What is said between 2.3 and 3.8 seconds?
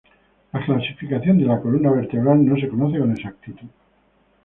no se conoce con exactitud.